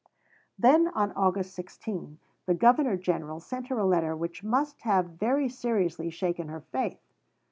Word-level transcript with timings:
Then 0.57 0.87
on 0.87 1.11
August 1.11 1.53
16 1.53 2.17
the 2.47 2.55
Governor 2.55 2.97
General 2.97 3.39
sent 3.39 3.67
her 3.67 3.77
a 3.77 3.85
letter 3.85 4.15
which 4.15 4.43
must 4.43 4.81
have 4.81 5.11
very 5.11 5.47
seriously 5.47 6.09
shaken 6.09 6.47
her 6.47 6.61
faith. 6.61 7.03